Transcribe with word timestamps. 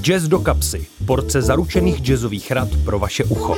Jazz 0.00 0.28
do 0.28 0.38
kapsy. 0.38 0.86
Porce 1.06 1.42
zaručených 1.42 2.00
jazzových 2.00 2.50
rad 2.50 2.68
pro 2.84 2.98
vaše 2.98 3.24
ucho. 3.24 3.56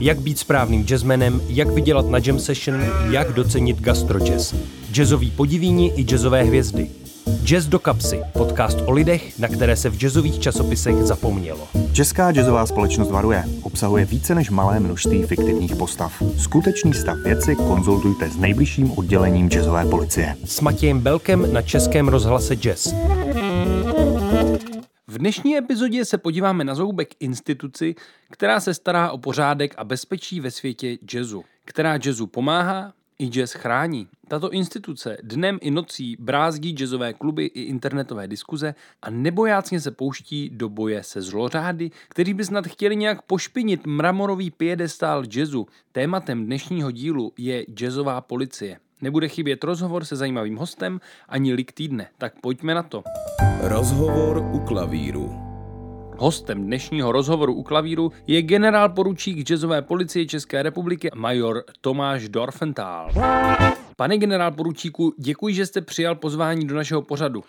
Jak 0.00 0.20
být 0.20 0.38
správným 0.38 0.84
jazzmenem, 0.90 1.40
jak 1.48 1.68
vydělat 1.68 2.08
na 2.08 2.18
jam 2.26 2.38
session, 2.38 2.84
jak 3.10 3.32
docenit 3.32 3.80
gastrojazz. 3.80 4.54
Jazzový 4.92 5.30
podivíni 5.30 5.92
i 5.96 6.04
jazzové 6.04 6.42
hvězdy. 6.42 6.90
Jazz 7.44 7.66
do 7.66 7.78
kapsy. 7.78 8.20
Podcast 8.32 8.78
o 8.86 8.92
lidech, 8.92 9.38
na 9.38 9.48
které 9.48 9.76
se 9.76 9.90
v 9.90 9.96
jazzových 9.96 10.38
časopisech 10.38 10.96
zapomnělo. 10.96 11.68
Česká 11.92 12.32
jazzová 12.32 12.66
společnost 12.66 13.10
varuje. 13.10 13.44
Obsahuje 13.62 14.04
více 14.04 14.34
než 14.34 14.50
malé 14.50 14.80
množství 14.80 15.22
fiktivních 15.22 15.76
postav. 15.76 16.22
Skutečný 16.38 16.94
stav 16.94 17.16
věci 17.24 17.56
konzultujte 17.56 18.30
s 18.30 18.36
nejbližším 18.36 18.92
oddělením 18.98 19.48
jazzové 19.48 19.84
policie. 19.84 20.36
S 20.44 20.60
Matějem 20.60 21.00
Belkem 21.00 21.52
na 21.52 21.62
Českém 21.62 22.08
rozhlase 22.08 22.56
Jazz. 22.56 22.94
V 25.16 25.18
dnešní 25.18 25.56
epizodě 25.56 26.04
se 26.04 26.18
podíváme 26.18 26.64
na 26.64 26.74
zoubek 26.74 27.14
instituci, 27.20 27.94
která 28.30 28.60
se 28.60 28.74
stará 28.74 29.10
o 29.10 29.18
pořádek 29.18 29.74
a 29.76 29.84
bezpečí 29.84 30.40
ve 30.40 30.50
světě 30.50 30.98
jazzu, 31.12 31.44
která 31.64 31.98
jazzu 32.04 32.26
pomáhá 32.26 32.92
i 33.18 33.26
jazz 33.26 33.52
chrání. 33.52 34.08
Tato 34.28 34.50
instituce 34.50 35.16
dnem 35.22 35.58
i 35.60 35.70
nocí 35.70 36.16
brázdí 36.20 36.70
jazzové 36.70 37.12
kluby 37.12 37.46
i 37.46 37.62
internetové 37.62 38.28
diskuze 38.28 38.74
a 39.02 39.10
nebojácně 39.10 39.80
se 39.80 39.90
pouští 39.90 40.50
do 40.50 40.68
boje 40.68 41.02
se 41.02 41.22
zlořády, 41.22 41.90
kteří 42.08 42.34
by 42.34 42.44
snad 42.44 42.66
chtěli 42.66 42.96
nějak 42.96 43.22
pošpinit 43.22 43.86
mramorový 43.86 44.50
piedestál 44.50 45.24
jazzu. 45.36 45.66
Tématem 45.92 46.46
dnešního 46.46 46.90
dílu 46.90 47.32
je 47.38 47.64
jazzová 47.74 48.20
policie. 48.20 48.78
Nebude 49.02 49.28
chybět 49.28 49.64
rozhovor 49.64 50.04
se 50.04 50.16
zajímavým 50.16 50.56
hostem 50.56 51.00
ani 51.28 51.54
lik 51.54 51.72
týdne, 51.72 52.08
tak 52.18 52.40
pojďme 52.40 52.74
na 52.74 52.82
to. 52.82 53.02
Rozhovor 53.60 54.38
u 54.52 54.58
klavíru. 54.58 55.34
Hostem 56.18 56.64
dnešního 56.64 57.12
rozhovoru 57.12 57.54
u 57.54 57.62
klavíru 57.62 58.12
je 58.26 58.42
generál 58.42 58.88
poručík 58.88 59.50
jazzové 59.50 59.82
policie 59.82 60.26
České 60.26 60.62
republiky 60.62 61.10
major 61.14 61.64
Tomáš 61.80 62.28
Dorfenthal. 62.28 63.10
Pane 63.96 64.18
generál 64.18 64.52
poručíku, 64.52 65.14
děkuji, 65.18 65.54
že 65.54 65.66
jste 65.66 65.80
přijal 65.80 66.14
pozvání 66.14 66.66
do 66.66 66.74
našeho 66.74 67.02
pořadu. 67.02 67.44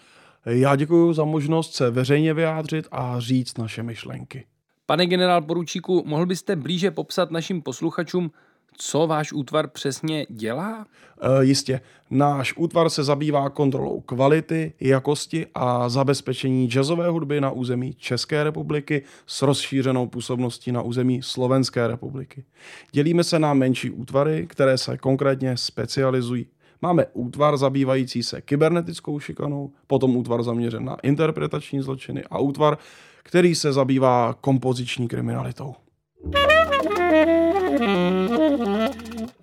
Já 0.46 0.76
děkuji 0.76 1.14
za 1.14 1.24
možnost 1.24 1.74
se 1.74 1.92
veřejně 1.92 2.34
vyjádřit 2.34 2.88
a 2.92 3.20
říct 3.20 3.58
naše 3.58 3.84
myšlenky. 3.84 4.46
Pane 4.86 5.06
generál 5.06 5.42
poručíku, 5.42 6.04
mohl 6.06 6.26
byste 6.26 6.56
blíže 6.56 6.92
popsat 6.92 7.32
našim 7.32 7.62
posluchačům, 7.62 8.32
co 8.78 9.08
váš 9.08 9.34
útvar 9.34 9.68
přesně 9.68 10.26
dělá? 10.30 10.86
E, 11.22 11.44
jistě. 11.44 11.82
Náš 12.10 12.54
útvar 12.58 12.90
se 12.90 13.04
zabývá 13.04 13.50
kontrolou 13.50 14.02
kvality, 14.02 14.74
jakosti 14.80 15.46
a 15.56 15.90
zabezpečení 15.90 16.68
jazzové 16.68 17.10
hudby 17.10 17.42
na 17.42 17.52
území 17.52 17.94
České 17.94 18.44
republiky 18.44 19.04
s 19.26 19.42
rozšířenou 19.42 20.08
působností 20.08 20.72
na 20.72 20.82
území 20.82 21.22
Slovenské 21.22 21.88
republiky. 21.88 22.44
Dělíme 22.92 23.24
se 23.24 23.40
na 23.40 23.54
menší 23.54 23.90
útvary, 23.92 24.48
které 24.48 24.78
se 24.78 24.98
konkrétně 24.98 25.58
specializují 25.58 26.46
Máme 26.82 27.06
útvar 27.14 27.58
zabývající 27.58 28.24
se 28.24 28.42
kybernetickou 28.42 29.20
šikanou, 29.20 29.72
potom 29.88 30.18
útvar 30.18 30.44
zaměřen 30.44 30.86
na 30.86 30.98
interpretační 31.04 31.82
zločiny 31.82 32.24
a 32.30 32.40
útvar, 32.40 32.78
který 33.24 33.56
se 33.56 33.74
zabývá 33.74 34.36
kompoziční 34.42 35.08
kriminalitou. 35.08 35.76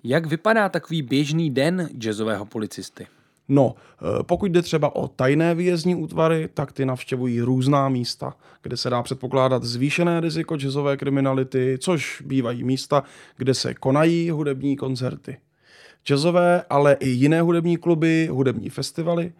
Jak 0.07 0.25
vypadá 0.25 0.69
takový 0.69 1.01
běžný 1.01 1.49
den 1.49 1.89
jazzového 1.97 2.45
policisty? 2.45 3.07
No, 3.47 3.75
eh, 3.75 4.23
pokud 4.23 4.51
jde 4.51 4.61
třeba 4.61 4.95
o 4.95 5.07
tajné 5.07 5.55
výjezdní 5.55 5.95
útvary, 5.95 6.49
tak 6.53 6.71
ty 6.71 6.85
navštěvují 6.85 7.41
různá 7.41 7.89
místa, 7.89 8.35
kde 8.61 8.77
se 8.77 8.89
dá 8.89 9.03
předpokládat 9.03 9.63
zvýšené 9.63 10.21
riziko 10.21 10.55
jazzové 10.55 10.97
kriminality, 10.97 11.77
což 11.81 12.21
bývají 12.25 12.63
místa, 12.63 13.03
kde 13.37 13.53
se 13.53 13.73
konají 13.73 14.29
hudební 14.29 14.75
koncerty. 14.75 15.37
Jazzové, 16.07 16.63
ale 16.69 16.97
i 16.99 17.09
jiné 17.09 17.41
hudební 17.41 17.77
kluby, 17.77 18.27
hudební 18.31 18.69
festivaly. 18.69 19.33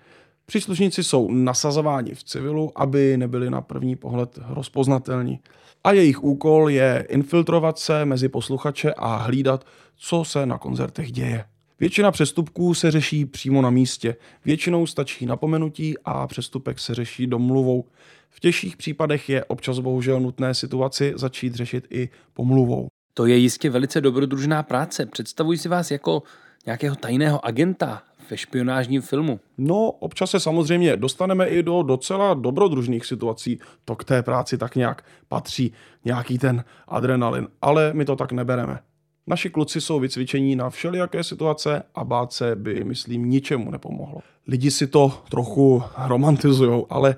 Příslušníci 0.45 1.03
jsou 1.03 1.31
nasazováni 1.31 2.15
v 2.15 2.23
civilu, 2.23 2.71
aby 2.75 3.17
nebyli 3.17 3.49
na 3.49 3.61
první 3.61 3.95
pohled 3.95 4.39
rozpoznatelní 4.49 5.39
a 5.85 5.91
jejich 5.91 6.23
úkol 6.23 6.69
je 6.69 7.05
infiltrovat 7.09 7.79
se 7.79 8.05
mezi 8.05 8.29
posluchače 8.29 8.93
a 8.93 9.15
hlídat, 9.15 9.65
co 9.95 10.23
se 10.23 10.45
na 10.45 10.57
koncertech 10.57 11.11
děje. 11.11 11.45
Většina 11.79 12.11
přestupků 12.11 12.73
se 12.73 12.91
řeší 12.91 13.25
přímo 13.25 13.61
na 13.61 13.69
místě. 13.69 14.15
Většinou 14.45 14.87
stačí 14.87 15.25
napomenutí 15.25 15.95
a 16.05 16.27
přestupek 16.27 16.79
se 16.79 16.95
řeší 16.95 17.27
domluvou. 17.27 17.85
V 18.29 18.39
těžších 18.39 18.77
případech 18.77 19.29
je 19.29 19.45
občas 19.45 19.79
bohužel 19.79 20.19
nutné 20.19 20.53
situaci 20.53 21.13
začít 21.15 21.55
řešit 21.55 21.87
i 21.89 22.09
pomluvou. 22.33 22.87
To 23.13 23.25
je 23.25 23.37
jistě 23.37 23.69
velice 23.69 24.01
dobrodružná 24.01 24.63
práce. 24.63 25.05
Představuji 25.05 25.57
si 25.57 25.69
vás 25.69 25.91
jako 25.91 26.23
nějakého 26.65 26.95
tajného 26.95 27.45
agenta 27.45 28.03
ve 28.29 28.37
špionážním 28.37 29.01
filmu. 29.01 29.39
No, 29.57 29.91
občas 29.91 30.31
se 30.31 30.39
samozřejmě 30.39 30.97
dostaneme 30.97 31.47
i 31.47 31.63
do 31.63 31.83
docela 31.83 32.33
dobrodružných 32.33 33.05
situací. 33.05 33.59
To 33.85 33.95
k 33.95 34.03
té 34.03 34.23
práci 34.23 34.57
tak 34.57 34.75
nějak 34.75 35.05
patří, 35.27 35.73
nějaký 36.05 36.37
ten 36.37 36.63
adrenalin, 36.87 37.47
ale 37.61 37.93
my 37.93 38.05
to 38.05 38.15
tak 38.15 38.31
nebereme. 38.31 38.79
Naši 39.27 39.49
kluci 39.49 39.81
jsou 39.81 39.99
vycvičení 39.99 40.55
na 40.55 40.69
všelijaké 40.69 41.23
situace 41.23 41.83
a 41.95 42.03
bát 42.03 42.33
se 42.33 42.55
by, 42.55 42.83
myslím, 42.83 43.29
ničemu 43.29 43.71
nepomohlo. 43.71 44.19
Lidi 44.47 44.71
si 44.71 44.87
to 44.87 45.23
trochu 45.29 45.83
romantizují, 46.07 46.85
ale 46.89 47.15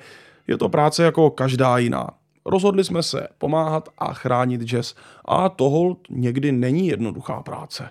je 0.47 0.57
to 0.57 0.69
práce 0.69 1.03
jako 1.03 1.29
každá 1.29 1.77
jiná. 1.77 2.09
Rozhodli 2.45 2.83
jsme 2.83 3.03
se 3.03 3.27
pomáhat 3.37 3.89
a 3.97 4.13
chránit 4.13 4.61
jazz 4.61 4.95
a 5.25 5.49
toho 5.49 5.97
někdy 6.09 6.51
není 6.51 6.87
jednoduchá 6.87 7.43
práce. 7.43 7.89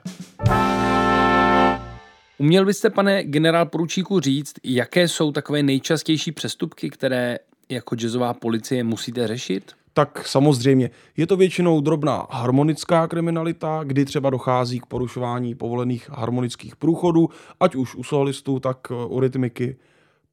Uměl 2.39 2.65
byste, 2.65 2.91
pane 2.91 3.25
generál 3.25 3.67
poručíku, 3.67 4.21
říct, 4.21 4.55
jaké 4.65 5.09
jsou 5.09 5.33
takové 5.33 5.63
nejčastější 5.63 6.33
přestupky, 6.33 6.91
které 6.91 7.39
jako 7.69 7.97
jazzová 7.97 8.35
policie 8.35 8.85
musíte 8.85 9.27
řešit? 9.27 9.73
Tak 9.93 10.29
samozřejmě. 10.29 10.91
Je 11.17 11.27
to 11.27 11.37
většinou 11.37 11.81
drobná 11.81 12.27
harmonická 12.31 13.09
kriminalita, 13.09 13.81
kdy 13.85 14.05
třeba 14.05 14.31
dochází 14.31 14.81
k 14.81 14.87
porušování 14.87 15.55
povolených 15.55 16.11
harmonických 16.11 16.77
průchodů, 16.77 17.29
ať 17.61 17.75
už 17.75 17.95
u 17.95 18.05
solistů, 18.05 18.61
tak 18.61 18.79
eh, 18.91 18.95
u 18.95 19.21
rytmiky. 19.21 19.77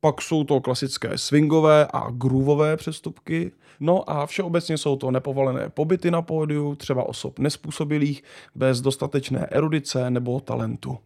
Pak 0.01 0.21
jsou 0.21 0.43
to 0.43 0.61
klasické 0.61 1.17
swingové 1.17 1.87
a 1.93 2.07
groovové 2.11 2.77
přestupky. 2.77 3.51
No 3.79 4.09
a 4.09 4.25
všeobecně 4.25 4.77
jsou 4.77 4.95
to 4.95 5.11
nepovolené 5.11 5.69
pobyty 5.69 6.11
na 6.11 6.21
pódiu, 6.21 6.75
třeba 6.75 7.03
osob 7.03 7.39
nespůsobilých, 7.39 8.23
bez 8.55 8.81
dostatečné 8.81 9.47
erudice 9.51 10.09
nebo 10.09 10.39
talentu. 10.39 10.97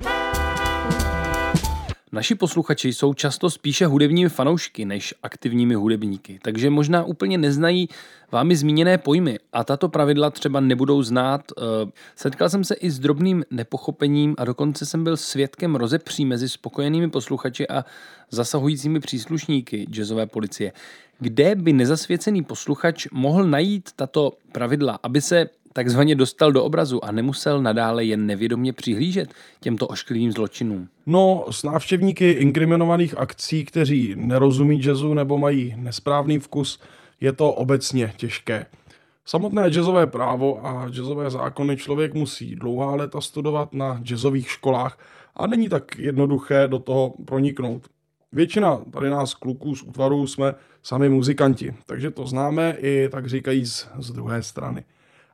Naši 2.11 2.35
posluchači 2.35 2.93
jsou 2.93 3.13
často 3.13 3.49
spíše 3.49 3.85
hudebními 3.85 4.29
fanoušky 4.29 4.85
než 4.85 5.13
aktivními 5.23 5.75
hudebníky, 5.75 6.39
takže 6.41 6.69
možná 6.69 7.03
úplně 7.03 7.37
neznají 7.37 7.89
vámi 8.31 8.55
zmíněné 8.55 8.97
pojmy 8.97 9.39
a 9.53 9.63
tato 9.63 9.89
pravidla 9.89 10.29
třeba 10.29 10.59
nebudou 10.59 11.01
znát. 11.01 11.51
Eh, 11.57 11.91
setkal 12.15 12.49
jsem 12.49 12.63
se 12.63 12.75
i 12.75 12.91
s 12.91 12.99
drobným 12.99 13.43
nepochopením 13.51 14.35
a 14.37 14.45
dokonce 14.45 14.85
jsem 14.85 15.03
byl 15.03 15.17
svědkem 15.17 15.75
rozepří 15.75 16.25
mezi 16.25 16.49
spokojenými 16.49 17.09
posluchači 17.09 17.67
a 17.67 17.85
zasahujícími 18.29 18.99
příslušníky 18.99 19.87
jazzové 19.89 20.25
policie. 20.25 20.73
Kde 21.19 21.55
by 21.55 21.73
nezasvěcený 21.73 22.43
posluchač 22.43 23.07
mohl 23.11 23.43
najít 23.43 23.89
tato 23.95 24.33
pravidla, 24.51 24.99
aby 25.03 25.21
se 25.21 25.49
takzvaně 25.77 26.15
dostal 26.15 26.51
do 26.51 26.63
obrazu 26.63 27.05
a 27.05 27.11
nemusel 27.11 27.61
nadále 27.61 28.05
jen 28.05 28.25
nevědomě 28.25 28.73
přihlížet 28.73 29.33
těmto 29.59 29.87
ošklivým 29.87 30.31
zločinům? 30.31 30.87
No, 31.05 31.45
s 31.51 31.63
návštěvníky 31.63 32.31
inkriminovaných 32.31 33.17
akcí, 33.17 33.65
kteří 33.65 34.15
nerozumí 34.17 34.81
jazzu 34.81 35.13
nebo 35.13 35.37
mají 35.37 35.73
nesprávný 35.77 36.39
vkus, 36.39 36.79
je 37.21 37.33
to 37.33 37.51
obecně 37.51 38.13
těžké. 38.17 38.65
Samotné 39.25 39.69
jazzové 39.69 40.07
právo 40.07 40.65
a 40.65 40.89
jazzové 40.89 41.29
zákony 41.29 41.77
člověk 41.77 42.13
musí 42.13 42.55
dlouhá 42.55 42.95
léta 42.95 43.21
studovat 43.21 43.73
na 43.73 43.99
jazzových 44.03 44.49
školách 44.49 44.99
a 45.35 45.47
není 45.47 45.69
tak 45.69 45.97
jednoduché 45.97 46.67
do 46.67 46.79
toho 46.79 47.13
proniknout. 47.25 47.87
Většina 48.31 48.81
tady 48.91 49.09
nás 49.09 49.33
kluků 49.33 49.75
z 49.75 49.83
útvaru 49.83 50.27
jsme 50.27 50.55
sami 50.83 51.09
muzikanti, 51.09 51.73
takže 51.85 52.11
to 52.11 52.27
známe 52.27 52.75
i 52.79 53.09
tak 53.11 53.27
říkají 53.27 53.65
z 53.65 54.11
druhé 54.11 54.43
strany. 54.43 54.83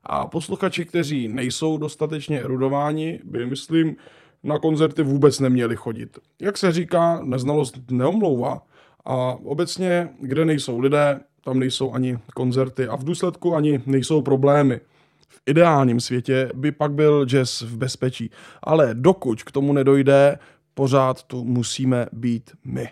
A 0.03 0.27
posluchači, 0.27 0.85
kteří 0.85 1.27
nejsou 1.27 1.77
dostatečně 1.77 2.41
erudováni, 2.41 3.19
by, 3.23 3.45
myslím, 3.45 3.95
na 4.43 4.59
koncerty 4.59 5.03
vůbec 5.03 5.39
neměli 5.39 5.75
chodit. 5.75 6.17
Jak 6.41 6.57
se 6.57 6.71
říká, 6.71 7.19
neznalost 7.23 7.91
neomlouvá. 7.91 8.61
A 9.05 9.15
obecně, 9.43 10.09
kde 10.19 10.45
nejsou 10.45 10.79
lidé, 10.79 11.19
tam 11.43 11.59
nejsou 11.59 11.93
ani 11.93 12.17
koncerty 12.35 12.87
a 12.87 12.95
v 12.95 13.03
důsledku 13.03 13.55
ani 13.55 13.81
nejsou 13.85 14.21
problémy. 14.21 14.79
V 15.27 15.41
ideálním 15.45 15.99
světě 15.99 16.51
by 16.55 16.71
pak 16.71 16.91
byl 16.91 17.25
jazz 17.25 17.61
v 17.61 17.77
bezpečí. 17.77 18.29
Ale 18.63 18.89
dokud 18.93 19.43
k 19.43 19.51
tomu 19.51 19.73
nedojde, 19.73 20.39
pořád 20.73 21.23
tu 21.23 21.43
musíme 21.43 22.07
být 22.11 22.51
my. 22.65 22.89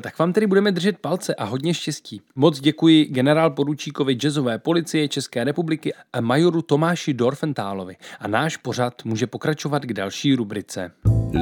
Tak 0.00 0.18
vám 0.18 0.32
tedy 0.32 0.46
budeme 0.46 0.72
držet 0.72 0.98
palce 0.98 1.34
a 1.34 1.44
hodně 1.44 1.74
štěstí. 1.74 2.20
Moc 2.34 2.60
děkuji 2.60 3.04
generál 3.04 3.50
poručíkovi 3.50 4.14
jazzové 4.14 4.58
policie 4.58 5.08
České 5.08 5.44
republiky 5.44 5.92
a 6.12 6.20
majoru 6.20 6.62
Tomáši 6.62 7.14
Dorfentálovi. 7.14 7.96
A 8.20 8.28
náš 8.28 8.56
pořad 8.56 9.04
může 9.04 9.26
pokračovat 9.26 9.84
k 9.84 9.92
další 9.92 10.34
rubrice. 10.34 10.90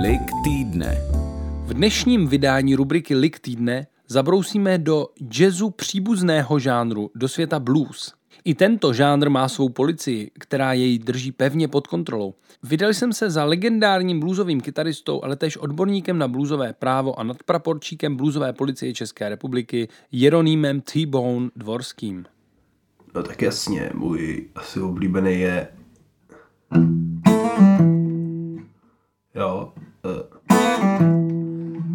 Lik 0.03 0.31
týdne. 0.45 0.99
V 1.67 1.75
dnešním 1.75 2.29
vydání 2.29 2.75
rubriky 2.75 3.15
Lik 3.15 3.39
týdne 3.39 3.87
zabrousíme 4.09 4.79
do 4.79 5.07
jazzu 5.39 5.71
příbuzného 5.71 6.59
žánru, 6.59 7.11
do 7.15 7.29
světa 7.29 7.61
blues. 7.61 8.15
I 8.45 8.55
tento 8.55 8.93
žánr 8.93 9.31
má 9.31 9.49
svou 9.49 9.69
policii, 9.69 10.31
která 10.39 10.73
jej 10.73 10.99
drží 10.99 11.33
pevně 11.33 11.69
pod 11.69 11.87
kontrolou. 11.87 12.35
Vydal 12.63 12.95
jsem 12.95 13.13
se 13.13 13.31
za 13.31 13.45
legendárním 13.45 14.21
bluesovým 14.21 14.61
kytaristou, 14.61 15.25
ale 15.25 15.37
též 15.37 15.57
odborníkem 15.57 16.19
na 16.19 16.29
bluesové 16.29 16.73
právo 16.73 17.21
a 17.21 17.23
nadpraporčíkem 17.23 18.17
bluesové 18.17 18.53
policie 18.53 18.95
České 18.95 19.29
republiky 19.29 19.89
Jeronýmem 20.13 20.81
T-Bone 20.81 21.49
Dvorským. 21.57 22.25
No 23.15 23.23
tak 23.23 23.43
jasně, 23.43 23.91
můj 23.95 24.49
asi 24.55 24.81
oblíbený 24.81 25.41
je... 25.41 25.69
Jo. 29.35 29.73
Uh, 30.05 30.57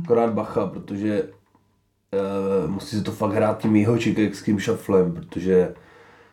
akorát 0.03 0.33
bacha, 0.33 0.67
protože 0.67 1.23
uh, 1.23 2.71
musí 2.71 2.95
se 2.95 3.03
to 3.03 3.11
fakt 3.11 3.33
hrát 3.33 3.61
tím 3.61 3.75
jeho 3.75 3.97
chicagským 3.97 4.59
šaflem, 4.59 5.13
protože 5.13 5.73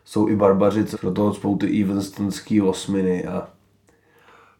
jsou 0.08 0.28
i 0.28 0.36
barbaři, 0.36 0.84
co 0.84 0.96
do 1.02 1.12
toho 1.12 1.34
spou 1.34 1.56
ty 1.56 1.82
Evenstonský 1.82 2.62
osminy 2.62 3.26
a 3.26 3.48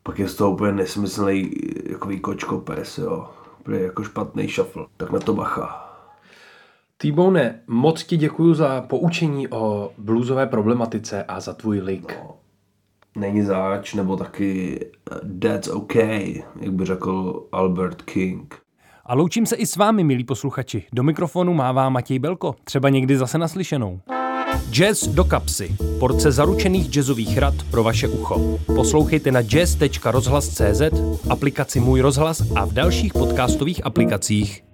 pak 0.02 0.18
je 0.18 0.28
z 0.28 0.34
toho 0.34 0.50
úplně 0.50 0.72
nesmyslný 0.72 1.50
jakový 1.90 2.20
kočkopes, 2.20 2.98
jo. 2.98 3.28
Úplně 3.60 3.78
jako 3.78 4.04
špatný 4.04 4.48
šafl. 4.48 4.86
Tak 4.96 5.10
na 5.10 5.18
to 5.18 5.34
bacha. 5.34 5.94
Týbone, 6.96 7.60
moc 7.66 8.04
ti 8.04 8.16
děkuji 8.16 8.54
za 8.54 8.80
poučení 8.80 9.48
o 9.48 9.92
bluesové 9.98 10.46
problematice 10.46 11.24
a 11.24 11.40
za 11.40 11.52
tvůj 11.52 11.80
lik. 11.80 12.18
No, 12.24 12.34
není 13.16 13.42
záč, 13.42 13.94
nebo 13.94 14.16
taky 14.16 14.80
uh, 15.10 15.38
That's 15.38 15.68
okay, 15.68 16.42
jak 16.60 16.72
by 16.72 16.84
řekl 16.84 17.46
Albert 17.52 18.02
King. 18.02 18.54
A 19.04 19.14
loučím 19.14 19.46
se 19.46 19.56
i 19.56 19.66
s 19.66 19.76
vámi, 19.76 20.04
milí 20.04 20.24
posluchači. 20.24 20.84
Do 20.92 21.02
mikrofonu 21.02 21.54
mává 21.54 21.88
Matěj 21.88 22.18
Belko, 22.18 22.54
třeba 22.64 22.88
někdy 22.88 23.16
zase 23.16 23.38
naslyšenou. 23.38 24.00
Jazz 24.70 25.06
do 25.06 25.24
kapsy. 25.24 25.76
Porce 25.98 26.32
zaručených 26.32 26.88
jazzových 26.88 27.38
rad 27.38 27.54
pro 27.70 27.82
vaše 27.82 28.08
ucho. 28.08 28.58
Poslouchejte 28.66 29.32
na 29.32 29.42
jazz.rozhlas.cz, 29.42 30.82
aplikaci 31.30 31.80
Můj 31.80 32.00
rozhlas 32.00 32.42
a 32.54 32.64
v 32.64 32.72
dalších 32.72 33.12
podcastových 33.12 33.86
aplikacích. 33.86 34.67